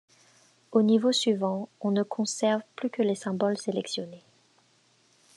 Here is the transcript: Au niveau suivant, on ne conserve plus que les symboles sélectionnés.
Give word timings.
Au 0.71 0.81
niveau 0.81 1.11
suivant, 1.11 1.69
on 1.79 1.91
ne 1.91 2.01
conserve 2.01 2.63
plus 2.75 2.89
que 2.89 3.03
les 3.03 3.13
symboles 3.13 3.59
sélectionnés. 3.59 4.23